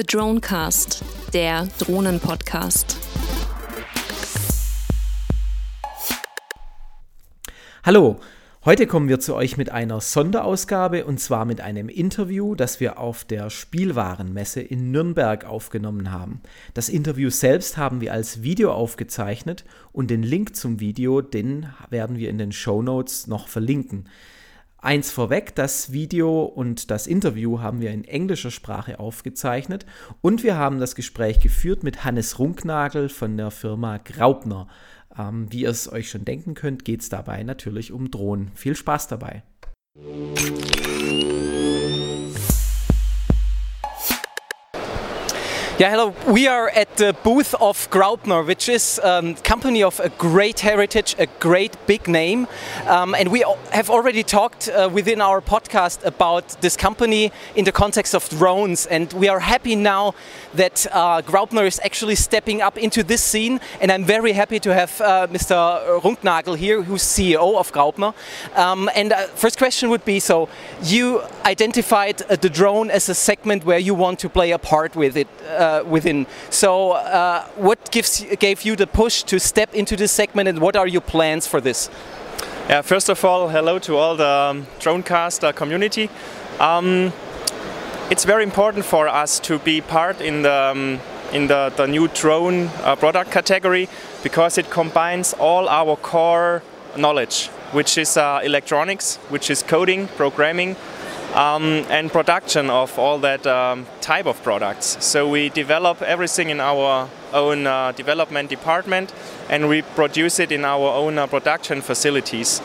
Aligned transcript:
The 0.00 0.06
Dronecast, 0.06 1.04
der 1.34 1.68
Drohnen-Podcast. 1.78 2.96
Hallo, 7.82 8.18
heute 8.64 8.86
kommen 8.86 9.10
wir 9.10 9.20
zu 9.20 9.34
euch 9.34 9.58
mit 9.58 9.70
einer 9.70 10.00
Sonderausgabe 10.00 11.04
und 11.04 11.20
zwar 11.20 11.44
mit 11.44 11.60
einem 11.60 11.90
Interview, 11.90 12.54
das 12.54 12.80
wir 12.80 12.98
auf 12.98 13.26
der 13.26 13.50
Spielwarenmesse 13.50 14.62
in 14.62 14.90
Nürnberg 14.90 15.44
aufgenommen 15.44 16.10
haben. 16.10 16.40
Das 16.72 16.88
Interview 16.88 17.28
selbst 17.28 17.76
haben 17.76 18.00
wir 18.00 18.14
als 18.14 18.42
Video 18.42 18.72
aufgezeichnet 18.72 19.66
und 19.92 20.08
den 20.08 20.22
Link 20.22 20.56
zum 20.56 20.80
Video, 20.80 21.20
den 21.20 21.66
werden 21.90 22.16
wir 22.16 22.30
in 22.30 22.38
den 22.38 22.52
Show 22.52 22.80
Notes 22.80 23.26
noch 23.26 23.48
verlinken. 23.48 24.06
Eins 24.82 25.10
vorweg, 25.10 25.54
das 25.54 25.92
Video 25.92 26.42
und 26.42 26.90
das 26.90 27.06
Interview 27.06 27.60
haben 27.60 27.82
wir 27.82 27.90
in 27.90 28.04
englischer 28.04 28.50
Sprache 28.50 28.98
aufgezeichnet 28.98 29.84
und 30.22 30.42
wir 30.42 30.56
haben 30.56 30.80
das 30.80 30.94
Gespräch 30.94 31.38
geführt 31.38 31.82
mit 31.82 32.02
Hannes 32.04 32.38
Runknagel 32.38 33.10
von 33.10 33.36
der 33.36 33.50
Firma 33.50 33.98
Graupner. 33.98 34.68
Ähm, 35.18 35.52
wie 35.52 35.62
ihr 35.62 35.68
es 35.68 35.92
euch 35.92 36.08
schon 36.08 36.24
denken 36.24 36.54
könnt, 36.54 36.86
geht 36.86 37.02
es 37.02 37.10
dabei 37.10 37.42
natürlich 37.42 37.92
um 37.92 38.10
Drohnen. 38.10 38.52
Viel 38.54 38.74
Spaß 38.74 39.08
dabei! 39.08 39.42
Yeah, 45.80 45.92
hello. 45.92 46.14
We 46.30 46.46
are 46.46 46.68
at 46.68 46.98
the 46.98 47.16
booth 47.24 47.54
of 47.54 47.88
Graupner, 47.90 48.46
which 48.46 48.68
is 48.68 49.00
a 49.02 49.18
um, 49.18 49.34
company 49.36 49.82
of 49.82 49.98
a 49.98 50.10
great 50.10 50.60
heritage, 50.60 51.16
a 51.18 51.26
great 51.38 51.74
big 51.86 52.06
name. 52.06 52.48
Um, 52.86 53.14
and 53.14 53.32
we 53.32 53.42
have 53.72 53.88
already 53.88 54.22
talked 54.22 54.68
uh, 54.68 54.90
within 54.92 55.22
our 55.22 55.40
podcast 55.40 56.04
about 56.04 56.60
this 56.60 56.76
company 56.76 57.32
in 57.54 57.64
the 57.64 57.72
context 57.72 58.14
of 58.14 58.28
drones. 58.28 58.84
And 58.84 59.10
we 59.14 59.28
are 59.28 59.40
happy 59.40 59.74
now 59.74 60.14
that 60.52 60.86
uh, 60.92 61.22
Graupner 61.22 61.66
is 61.66 61.80
actually 61.82 62.16
stepping 62.16 62.60
up 62.60 62.76
into 62.76 63.02
this 63.02 63.22
scene. 63.24 63.58
And 63.80 63.90
I'm 63.90 64.04
very 64.04 64.32
happy 64.32 64.60
to 64.60 64.74
have 64.74 65.00
uh, 65.00 65.28
Mr. 65.28 65.56
Runknagel 66.02 66.58
here, 66.58 66.82
who's 66.82 67.02
CEO 67.02 67.56
of 67.56 67.72
Graupner. 67.72 68.12
Um, 68.54 68.90
and 68.94 69.14
uh, 69.14 69.28
first 69.28 69.56
question 69.56 69.88
would 69.88 70.04
be 70.04 70.20
so, 70.20 70.50
you 70.82 71.22
identified 71.46 72.20
uh, 72.20 72.36
the 72.36 72.50
drone 72.50 72.90
as 72.90 73.08
a 73.08 73.14
segment 73.14 73.64
where 73.64 73.78
you 73.78 73.94
want 73.94 74.18
to 74.18 74.28
play 74.28 74.50
a 74.50 74.58
part 74.58 74.94
with 74.94 75.16
it 75.16 75.28
uh, 75.70 75.84
within. 75.84 76.26
So, 76.50 76.92
uh, 76.92 77.44
what 77.56 77.90
gives 77.90 78.24
gave 78.38 78.62
you 78.62 78.76
the 78.76 78.86
push 78.86 79.22
to 79.24 79.38
step 79.38 79.74
into 79.74 79.96
this 79.96 80.12
segment, 80.12 80.48
and 80.48 80.58
what 80.58 80.76
are 80.76 80.88
your 80.88 81.02
plans 81.02 81.46
for 81.46 81.60
this? 81.60 81.90
Yeah, 82.68 82.82
first 82.82 83.08
of 83.08 83.24
all, 83.24 83.48
hello 83.48 83.78
to 83.80 83.96
all 83.96 84.16
the 84.16 84.28
um, 84.50 84.66
Dronecast 84.78 85.54
community. 85.54 86.08
Um, 86.58 87.12
it's 88.10 88.24
very 88.24 88.42
important 88.42 88.84
for 88.84 89.08
us 89.08 89.40
to 89.40 89.58
be 89.58 89.80
part 89.80 90.20
in 90.20 90.42
the 90.42 90.52
um, 90.52 91.00
in 91.32 91.46
the, 91.46 91.72
the 91.76 91.86
new 91.86 92.08
drone 92.08 92.68
uh, 92.82 92.96
product 92.96 93.30
category 93.30 93.88
because 94.22 94.58
it 94.58 94.70
combines 94.70 95.32
all 95.34 95.68
our 95.68 95.96
core 95.96 96.62
knowledge, 96.96 97.46
which 97.72 97.96
is 97.96 98.16
uh, 98.16 98.40
electronics, 98.42 99.16
which 99.28 99.50
is 99.50 99.62
coding, 99.62 100.08
programming, 100.16 100.76
um, 101.34 101.84
and 101.88 102.10
production 102.10 102.70
of 102.70 102.98
all 102.98 103.18
that 103.18 103.46
um, 103.46 103.86
type 104.00 104.26
of 104.26 104.42
products. 104.42 104.96
So 105.04 105.28
we 105.28 105.48
develop 105.48 106.02
everything 106.02 106.50
in 106.50 106.60
our 106.60 107.08
own 107.32 107.66
uh, 107.66 107.92
development 107.92 108.50
department 108.50 109.12
and 109.48 109.68
we 109.68 109.82
produce 109.82 110.40
it 110.40 110.52
in 110.52 110.64
our 110.64 110.88
own 110.88 111.18
uh, 111.18 111.26
production 111.26 111.80
facilities. 111.82 112.60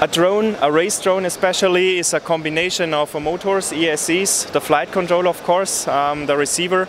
A 0.00 0.06
drone, 0.06 0.56
a 0.60 0.70
race 0.70 1.00
drone 1.00 1.24
especially, 1.24 1.98
is 1.98 2.12
a 2.12 2.20
combination 2.20 2.92
of 2.92 3.14
uh, 3.16 3.20
motors, 3.20 3.72
ESCs, 3.72 4.52
the 4.52 4.60
flight 4.60 4.92
control 4.92 5.26
of 5.26 5.42
course, 5.42 5.88
um, 5.88 6.26
the 6.26 6.36
receiver, 6.36 6.88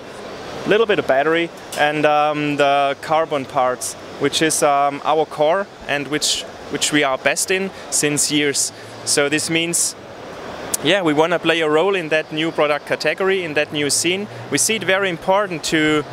a 0.65 0.69
little 0.69 0.85
bit 0.85 0.99
of 0.99 1.07
battery, 1.07 1.49
and 1.79 2.05
um, 2.05 2.57
the 2.57 2.97
carbon 3.01 3.45
parts, 3.45 3.93
which 4.19 4.41
is 4.41 4.61
um, 4.61 5.01
our 5.05 5.25
core 5.25 5.67
and 5.87 6.09
which, 6.09 6.43
which 6.71 6.91
we 6.91 7.03
are 7.03 7.17
best 7.17 7.49
in 7.49 7.71
since 7.91 8.29
years. 8.29 8.73
So 9.05 9.29
this 9.29 9.49
means 9.49 9.95
yeah, 10.83 11.01
we 11.01 11.13
want 11.13 11.33
to 11.33 11.39
play 11.39 11.61
a 11.61 11.69
role 11.69 11.95
in 11.95 12.09
that 12.09 12.31
new 12.31 12.51
product 12.51 12.85
category, 12.85 13.43
in 13.43 13.53
that 13.55 13.73
new 13.73 13.89
scene. 13.89 14.27
We 14.51 14.57
see 14.57 14.75
it 14.75 14.83
very 14.83 15.09
important 15.09 15.63
to 15.65 16.03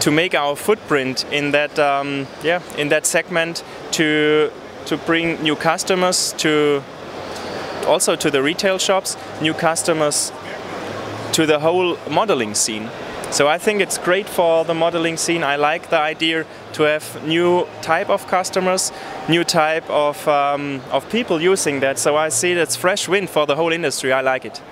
to 0.00 0.10
make 0.12 0.34
our 0.34 0.54
footprint 0.54 1.24
in 1.32 1.50
that 1.52 1.78
um, 1.78 2.26
yeah 2.42 2.62
in 2.76 2.88
that 2.88 3.06
segment 3.06 3.64
to 3.92 4.50
to 4.86 4.96
bring 4.96 5.42
new 5.42 5.56
customers 5.56 6.32
to 6.38 6.82
also 7.86 8.16
to 8.16 8.30
the 8.30 8.42
retail 8.42 8.78
shops, 8.78 9.16
new 9.40 9.54
customers 9.54 10.32
to 11.32 11.46
the 11.46 11.58
whole 11.58 11.96
modeling 12.10 12.54
scene. 12.54 12.90
So 13.30 13.46
I 13.46 13.58
think 13.58 13.82
it's 13.82 13.98
great 13.98 14.26
for 14.28 14.64
the 14.64 14.74
modeling 14.74 15.18
scene. 15.18 15.44
I 15.44 15.56
like 15.56 15.90
the 15.90 15.98
idea 15.98 16.46
to 16.72 16.82
have 16.84 17.26
new 17.26 17.66
type 17.82 18.08
of 18.08 18.26
customers, 18.26 18.90
new 19.28 19.44
type 19.44 19.88
of, 19.90 20.26
um, 20.26 20.80
of 20.90 21.08
people 21.10 21.40
using 21.40 21.80
that. 21.80 21.98
So 21.98 22.16
I 22.16 22.30
see 22.30 22.54
that's 22.54 22.74
fresh 22.74 23.06
wind 23.06 23.28
for 23.28 23.46
the 23.46 23.54
whole 23.54 23.70
industry. 23.70 24.12
I 24.12 24.22
like 24.22 24.46
it. 24.46 24.62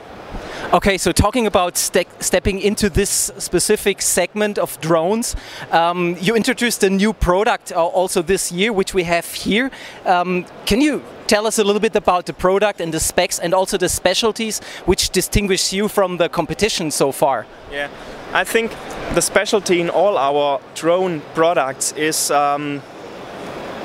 Okay, 0.72 0.98
so 0.98 1.12
talking 1.12 1.46
about 1.46 1.76
ste 1.76 2.06
stepping 2.18 2.58
into 2.58 2.90
this 2.90 3.30
specific 3.38 4.02
segment 4.02 4.58
of 4.58 4.80
drones, 4.80 5.36
um, 5.70 6.16
you 6.20 6.34
introduced 6.34 6.82
a 6.82 6.90
new 6.90 7.12
product 7.12 7.72
uh, 7.72 7.84
also 7.84 8.20
this 8.22 8.50
year, 8.50 8.72
which 8.72 8.92
we 8.92 9.04
have 9.04 9.26
here. 9.32 9.70
Um, 10.04 10.44
can 10.64 10.80
you 10.80 11.02
tell 11.26 11.46
us 11.46 11.58
a 11.58 11.64
little 11.64 11.80
bit 11.80 11.94
about 11.94 12.26
the 12.26 12.32
product 12.32 12.80
and 12.80 12.92
the 12.92 13.00
specs 13.00 13.38
and 13.38 13.54
also 13.54 13.78
the 13.78 13.88
specialties 13.88 14.60
which 14.86 15.10
distinguish 15.10 15.72
you 15.72 15.88
from 15.88 16.16
the 16.16 16.28
competition 16.28 16.90
so 16.90 17.12
far? 17.12 17.46
Yeah, 17.70 17.88
I 18.36 18.44
think 18.44 18.70
the 19.14 19.22
specialty 19.22 19.80
in 19.80 19.88
all 19.88 20.18
our 20.18 20.60
drone 20.74 21.22
products 21.34 21.92
is, 21.92 22.30
um, 22.30 22.82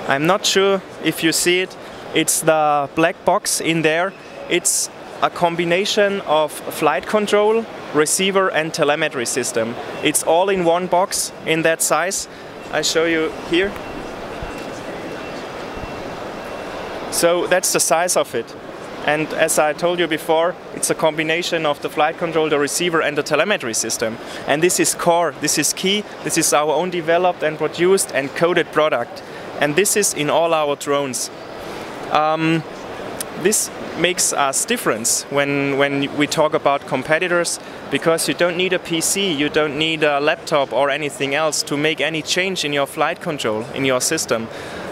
I'm 0.10 0.28
not 0.28 0.46
sure 0.46 0.82
if 1.06 1.24
you 1.24 1.32
see 1.32 1.62
it, 1.62 1.78
it's 2.14 2.42
the 2.42 2.90
black 2.94 3.24
box 3.24 3.62
in 3.62 3.82
there. 3.82 4.12
It's 4.50 4.90
a 5.22 5.30
combination 5.30 6.20
of 6.28 6.52
flight 6.52 7.08
control, 7.08 7.66
receiver 7.94 8.52
and 8.52 8.74
telemetry 8.74 9.26
system. 9.26 9.74
It's 10.04 10.22
all 10.22 10.50
in 10.50 10.66
one 10.66 10.88
box 10.88 11.32
in 11.46 11.62
that 11.62 11.82
size. 11.82 12.28
I 12.74 12.82
show 12.82 13.06
you 13.06 13.32
here. 13.50 13.72
So 17.12 17.48
that's 17.48 17.72
the 17.72 17.80
size 17.80 18.18
of 18.18 18.36
it. 18.36 18.54
And 19.06 19.28
as 19.34 19.58
I 19.58 19.74
told 19.74 20.00
you 20.00 20.08
before, 20.08 20.56
it's 20.76 20.90
a 20.90 20.96
combination 20.96 21.66
of 21.66 21.82
the 21.82 21.90
flight 21.90 22.18
control, 22.18 22.50
the 22.50 22.60
receiver, 22.60 23.02
and 23.02 23.18
the 23.18 23.24
telemetry 23.24 23.74
system. 23.74 24.18
And 24.48 24.62
this 24.62 24.80
is 24.80 24.94
core, 24.94 25.34
this 25.42 25.58
is 25.58 25.74
key, 25.74 26.04
this 26.24 26.38
is 26.38 26.54
our 26.54 26.74
own 26.74 26.92
developed 26.92 27.42
and 27.42 27.58
produced 27.58 28.12
and 28.14 28.30
coded 28.36 28.72
product. 28.72 29.24
And 29.60 29.76
this 29.76 29.98
is 29.98 30.14
in 30.14 30.30
all 30.30 30.54
our 30.54 30.76
drones. 30.76 31.32
Um, 32.12 32.64
this 33.42 33.72
makes 34.02 34.34
us 34.34 34.66
difference 34.66 35.24
when, 35.30 35.78
when 35.78 36.16
we 36.18 36.26
talk 36.26 36.54
about 36.56 36.88
competitors 36.88 37.60
because 37.92 38.28
you 38.28 38.34
don't 38.34 38.58
need 38.58 38.74
a 38.74 38.80
PC, 38.80 39.38
you 39.38 39.48
don't 39.48 39.78
need 39.78 40.04
a 40.04 40.20
laptop 40.20 40.74
or 40.74 40.90
anything 40.90 41.36
else 41.36 41.62
to 41.64 41.78
make 41.78 42.02
any 42.02 42.22
change 42.24 42.66
in 42.66 42.74
your 42.74 42.88
flight 42.88 43.22
control, 43.22 43.64
in 43.76 43.86
your 43.86 44.02
system. 44.02 44.48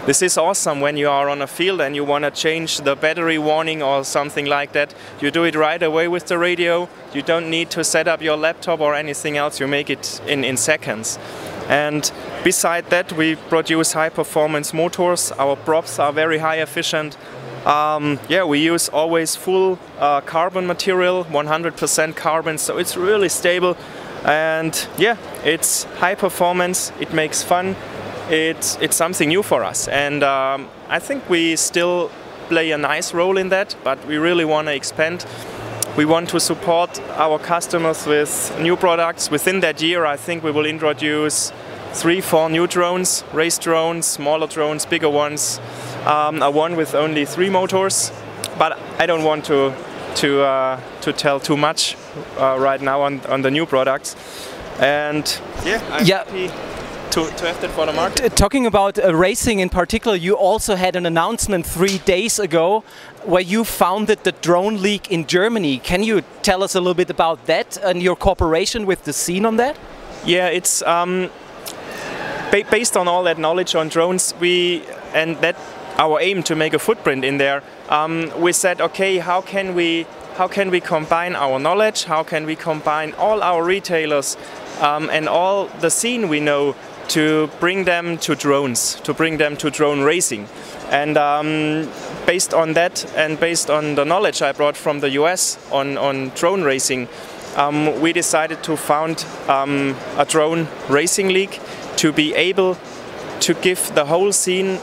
This 0.06 0.22
is 0.22 0.38
awesome 0.38 0.80
when 0.80 0.96
you 0.96 1.10
are 1.10 1.28
on 1.28 1.42
a 1.42 1.46
field 1.46 1.80
and 1.80 1.94
you 1.94 2.04
want 2.04 2.24
to 2.24 2.30
change 2.30 2.78
the 2.78 2.96
battery 2.96 3.36
warning 3.36 3.82
or 3.82 4.04
something 4.04 4.46
like 4.46 4.72
that. 4.72 4.94
You 5.20 5.30
do 5.30 5.44
it 5.44 5.54
right 5.54 5.82
away 5.82 6.08
with 6.08 6.26
the 6.26 6.38
radio. 6.38 6.88
You 7.12 7.22
don't 7.22 7.50
need 7.50 7.70
to 7.70 7.84
set 7.84 8.08
up 8.08 8.22
your 8.22 8.36
laptop 8.36 8.80
or 8.80 8.94
anything 8.94 9.36
else. 9.36 9.60
You 9.60 9.66
make 9.66 9.90
it 9.90 10.20
in, 10.26 10.42
in 10.42 10.56
seconds. 10.56 11.18
And 11.68 12.10
beside 12.42 12.90
that, 12.90 13.12
we 13.12 13.36
produce 13.36 13.92
high 13.92 14.08
performance 14.08 14.72
motors. 14.72 15.32
Our 15.32 15.54
props 15.54 15.98
are 15.98 16.12
very 16.12 16.38
high 16.38 16.60
efficient. 16.60 17.16
Um, 17.66 18.18
yeah, 18.28 18.44
we 18.44 18.58
use 18.58 18.88
always 18.88 19.36
full 19.36 19.78
uh, 19.98 20.22
carbon 20.22 20.66
material, 20.66 21.24
100% 21.24 22.16
carbon, 22.16 22.56
so 22.56 22.78
it's 22.78 22.96
really 22.96 23.28
stable. 23.28 23.76
And 24.24 24.88
yeah, 24.96 25.16
it's 25.44 25.84
high 25.98 26.14
performance, 26.14 26.92
it 27.00 27.12
makes 27.12 27.42
fun, 27.42 27.76
it's, 28.30 28.76
it's 28.80 28.96
something 28.96 29.28
new 29.28 29.42
for 29.42 29.62
us. 29.62 29.88
And 29.88 30.22
um, 30.22 30.68
I 30.88 30.98
think 30.98 31.28
we 31.28 31.56
still 31.56 32.10
play 32.48 32.70
a 32.70 32.78
nice 32.78 33.12
role 33.12 33.36
in 33.36 33.50
that, 33.50 33.76
but 33.84 34.04
we 34.06 34.16
really 34.16 34.44
want 34.44 34.68
to 34.68 34.74
expand. 34.74 35.26
We 35.96 36.04
want 36.04 36.30
to 36.30 36.40
support 36.40 36.98
our 37.10 37.38
customers 37.38 38.06
with 38.06 38.56
new 38.58 38.76
products. 38.76 39.30
Within 39.30 39.60
that 39.60 39.82
year, 39.82 40.06
I 40.06 40.16
think 40.16 40.42
we 40.42 40.50
will 40.50 40.66
introduce 40.66 41.52
three, 41.92 42.20
four 42.20 42.48
new 42.48 42.66
drones, 42.66 43.24
race 43.32 43.58
drones, 43.58 44.06
smaller 44.06 44.46
drones, 44.46 44.86
bigger 44.86 45.10
ones, 45.10 45.60
um, 46.06 46.42
a 46.42 46.50
one 46.50 46.76
with 46.76 46.94
only 46.94 47.24
three 47.24 47.50
motors. 47.50 48.12
But 48.58 48.78
I 48.98 49.06
don't 49.06 49.24
want 49.24 49.44
to 49.46 49.72
to 50.16 50.42
uh, 50.42 50.80
to 51.00 51.12
tell 51.12 51.40
too 51.40 51.56
much 51.56 51.96
uh, 52.38 52.56
right 52.58 52.80
now 52.80 53.02
on, 53.02 53.20
on 53.26 53.42
the 53.42 53.50
new 53.50 53.66
products. 53.66 54.16
And 54.80 55.40
yeah, 55.64 55.80
I'm 55.92 56.06
yeah. 56.06 56.24
happy 56.24 56.48
to, 57.10 57.26
to 57.36 57.46
have 57.46 57.60
that 57.60 57.70
for 57.70 57.86
the 57.86 57.92
market. 57.92 58.22
T- 58.22 58.28
Talking 58.28 58.66
about 58.66 58.98
uh, 58.98 59.14
racing 59.14 59.60
in 59.60 59.68
particular, 59.68 60.16
you 60.16 60.34
also 60.34 60.74
had 60.74 60.96
an 60.96 61.06
announcement 61.06 61.66
three 61.66 61.98
days 61.98 62.38
ago 62.38 62.84
where 63.24 63.42
you 63.42 63.64
founded 63.64 64.24
the 64.24 64.32
Drone 64.32 64.80
League 64.80 65.08
in 65.10 65.26
Germany. 65.26 65.78
Can 65.78 66.02
you 66.02 66.22
tell 66.42 66.62
us 66.62 66.74
a 66.74 66.80
little 66.80 66.94
bit 66.94 67.10
about 67.10 67.46
that 67.46 67.76
and 67.82 68.02
your 68.02 68.16
cooperation 68.16 68.86
with 68.86 69.04
the 69.04 69.12
scene 69.12 69.44
on 69.44 69.56
that? 69.56 69.76
Yeah, 70.24 70.48
it's 70.48 70.82
um, 70.82 71.30
ba- 72.50 72.64
based 72.70 72.96
on 72.96 73.08
all 73.08 73.24
that 73.24 73.38
knowledge 73.38 73.74
on 73.74 73.88
drones. 73.88 74.34
We 74.40 74.82
and 75.14 75.36
that 75.38 75.56
our 76.00 76.18
aim 76.18 76.42
to 76.42 76.56
make 76.56 76.72
a 76.72 76.78
footprint 76.78 77.24
in 77.24 77.36
there. 77.36 77.62
Um, 77.90 78.32
we 78.40 78.52
said, 78.52 78.80
okay, 78.80 79.18
how 79.18 79.42
can 79.42 79.74
we 79.74 80.06
how 80.36 80.48
can 80.48 80.70
we 80.70 80.80
combine 80.80 81.36
our 81.36 81.58
knowledge? 81.58 82.04
How 82.04 82.22
can 82.22 82.46
we 82.46 82.56
combine 82.56 83.12
all 83.18 83.42
our 83.42 83.62
retailers 83.62 84.38
um, 84.80 85.10
and 85.10 85.28
all 85.28 85.66
the 85.80 85.90
scene 85.90 86.28
we 86.28 86.40
know 86.40 86.74
to 87.08 87.50
bring 87.60 87.84
them 87.84 88.16
to 88.18 88.34
drones, 88.34 88.94
to 89.02 89.12
bring 89.12 89.36
them 89.36 89.56
to 89.58 89.70
drone 89.70 90.00
racing? 90.00 90.48
And 90.88 91.18
um, 91.18 91.90
based 92.24 92.54
on 92.54 92.72
that 92.72 93.04
and 93.14 93.38
based 93.38 93.68
on 93.68 93.96
the 93.96 94.04
knowledge 94.04 94.40
I 94.40 94.52
brought 94.52 94.78
from 94.78 95.00
the 95.00 95.10
US 95.20 95.58
on, 95.70 95.98
on 95.98 96.30
drone 96.30 96.62
racing, 96.62 97.08
um, 97.56 98.00
we 98.00 98.14
decided 98.14 98.62
to 98.62 98.76
found 98.78 99.26
um, 99.46 99.94
a 100.16 100.24
drone 100.24 100.68
racing 100.88 101.28
league 101.28 101.60
to 101.96 102.12
be 102.12 102.32
able 102.34 102.78
to 103.40 103.52
give 103.54 103.94
the 103.94 104.06
whole 104.06 104.32
scene 104.32 104.78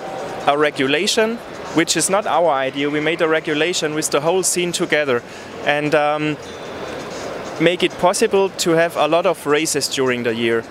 a 0.48 0.58
regulation, 0.58 1.36
which 1.76 1.98
is 1.98 2.10
not 2.10 2.26
our 2.26 2.50
idea. 2.50 2.90
We 2.90 3.02
made 3.02 3.22
a 3.22 3.28
regulation 3.28 3.94
with 3.94 4.10
the 4.12 4.22
whole 4.22 4.44
scene 4.44 4.72
together 4.72 5.22
and 5.66 5.94
um, 5.94 6.38
make 7.60 7.84
it 7.84 7.92
possible 8.00 8.50
to 8.50 8.72
have 8.72 8.96
a 8.96 9.08
lot 9.08 9.26
of 9.26 9.46
races 9.46 9.90
during 9.90 10.24
the 10.24 10.34
year. 10.34 10.64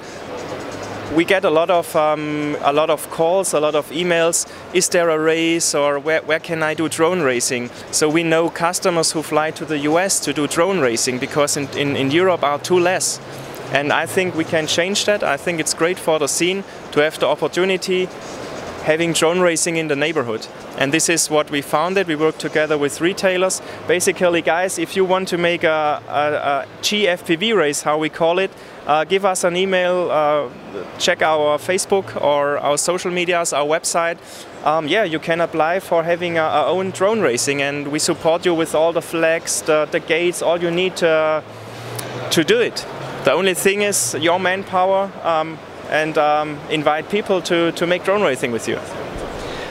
We 1.14 1.24
get 1.24 1.44
a 1.44 1.50
lot 1.50 1.70
of 1.70 1.94
um, 1.94 2.56
a 2.62 2.72
lot 2.72 2.90
of 2.90 3.08
calls, 3.10 3.52
a 3.52 3.60
lot 3.60 3.76
of 3.76 3.88
emails. 3.90 4.50
Is 4.72 4.88
there 4.88 5.08
a 5.08 5.18
race, 5.18 5.72
or 5.72 6.00
where, 6.00 6.20
where 6.22 6.40
can 6.40 6.64
I 6.64 6.74
do 6.74 6.88
drone 6.88 7.22
racing? 7.22 7.70
So 7.92 8.08
we 8.08 8.24
know 8.24 8.50
customers 8.50 9.12
who 9.12 9.22
fly 9.22 9.52
to 9.52 9.64
the 9.64 9.78
US 9.90 10.18
to 10.20 10.32
do 10.32 10.48
drone 10.48 10.80
racing 10.80 11.18
because 11.18 11.56
in, 11.56 11.68
in, 11.78 11.96
in 11.96 12.10
Europe 12.10 12.42
are 12.42 12.58
too 12.58 12.80
less. 12.80 13.20
And 13.72 13.92
I 13.92 14.06
think 14.06 14.34
we 14.34 14.44
can 14.44 14.66
change 14.66 15.04
that. 15.04 15.22
I 15.22 15.36
think 15.36 15.60
it's 15.60 15.74
great 15.74 15.98
for 15.98 16.18
the 16.18 16.28
scene 16.28 16.64
to 16.92 17.00
have 17.00 17.18
the 17.20 17.26
opportunity 17.26 18.08
having 18.86 19.12
drone 19.12 19.40
racing 19.40 19.76
in 19.76 19.88
the 19.88 19.96
neighborhood. 19.96 20.46
And 20.78 20.92
this 20.92 21.08
is 21.08 21.28
what 21.28 21.50
we 21.50 21.60
founded. 21.60 22.06
We 22.06 22.14
work 22.14 22.38
together 22.38 22.78
with 22.78 23.00
retailers. 23.00 23.60
Basically, 23.88 24.42
guys, 24.42 24.78
if 24.78 24.94
you 24.94 25.04
want 25.04 25.26
to 25.28 25.36
make 25.36 25.64
a, 25.64 26.00
a, 26.08 26.12
a 26.12 26.66
GFPV 26.82 27.56
race, 27.56 27.82
how 27.82 27.98
we 27.98 28.08
call 28.08 28.38
it, 28.38 28.52
uh, 28.86 29.02
give 29.02 29.24
us 29.24 29.42
an 29.42 29.56
email, 29.56 30.08
uh, 30.08 30.48
check 30.98 31.20
our 31.20 31.58
Facebook 31.58 32.14
or 32.22 32.58
our 32.58 32.78
social 32.78 33.10
medias, 33.10 33.52
our 33.52 33.66
website. 33.66 34.18
Um, 34.64 34.86
yeah, 34.86 35.02
you 35.02 35.18
can 35.18 35.40
apply 35.40 35.80
for 35.80 36.04
having 36.04 36.38
our 36.38 36.68
own 36.68 36.92
drone 36.92 37.20
racing, 37.20 37.62
and 37.62 37.88
we 37.88 37.98
support 37.98 38.46
you 38.46 38.54
with 38.54 38.76
all 38.76 38.92
the 38.92 39.02
flags, 39.02 39.62
the, 39.62 39.88
the 39.90 39.98
gates, 39.98 40.42
all 40.42 40.62
you 40.62 40.70
need 40.70 40.94
to, 40.98 41.42
to 42.30 42.44
do 42.44 42.60
it. 42.60 42.86
The 43.24 43.32
only 43.32 43.54
thing 43.54 43.82
is 43.82 44.14
your 44.20 44.38
manpower 44.38 45.10
um, 45.24 45.58
and 45.90 46.18
um, 46.18 46.58
invite 46.70 47.08
people 47.10 47.40
to, 47.42 47.72
to 47.72 47.86
make 47.86 48.04
drone 48.04 48.22
racing 48.22 48.52
with 48.52 48.68
you. 48.68 48.78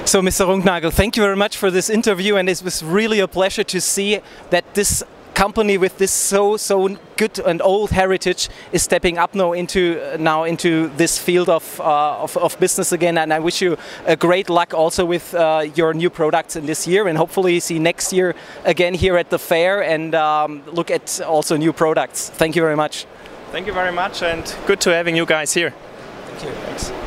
So, 0.06 0.21
Mr. 0.21 0.45
Runknagel, 0.45 0.94
thank 0.94 1.17
you 1.17 1.23
very 1.23 1.35
much 1.35 1.57
for 1.57 1.71
this 1.71 1.89
interview, 1.89 2.35
and 2.35 2.47
it 2.47 2.62
was 2.62 2.83
really 2.83 3.19
a 3.19 3.27
pleasure 3.27 3.63
to 3.63 3.81
see 3.81 4.19
that 4.51 4.75
this 4.75 5.03
company 5.35 5.77
with 5.77 5.97
this 5.97 6.12
so 6.12 6.57
so 6.57 6.97
good 7.17 7.38
and 7.39 7.62
old 7.62 7.91
heritage 7.91 8.50
is 8.71 8.81
stepping 8.81 9.17
up 9.17 9.35
now 9.35 9.51
into 9.53 10.00
now 10.17 10.45
into 10.45 10.88
this 10.95 11.19
field 11.19 11.50
of, 11.50 11.81
uh, 11.81 12.23
of, 12.23 12.38
of 12.38 12.57
business 12.59 12.91
again. 12.91 13.18
And 13.18 13.33
I 13.33 13.39
wish 13.39 13.61
you 13.61 13.77
a 14.06 14.15
great 14.15 14.50
luck 14.50 14.73
also 14.73 15.06
with 15.06 15.33
uh, 15.33 15.65
your 15.75 15.94
new 15.94 16.09
products 16.09 16.56
in 16.56 16.65
this 16.65 16.88
year, 16.88 17.07
and 17.07 17.18
hopefully 17.18 17.59
see 17.59 17.79
next 17.79 18.13
year 18.13 18.33
again 18.63 18.94
here 18.94 19.18
at 19.18 19.29
the 19.29 19.39
fair 19.39 19.83
and 19.83 20.15
um, 20.15 20.63
look 20.71 20.89
at 20.89 21.21
also 21.21 21.57
new 21.57 21.73
products. 21.73 22.29
Thank 22.29 22.56
you 22.56 22.61
very 22.61 22.75
much. 22.75 23.06
Thank 23.51 23.68
you 23.68 23.73
very 23.73 23.91
much, 23.91 24.23
and 24.23 24.44
good 24.65 24.79
to 24.81 24.89
having 24.89 25.15
you 25.15 25.25
guys 25.25 25.53
here. 25.53 25.73
Thank 26.37 26.49
you. 26.49 26.61
Thanks. 26.65 27.05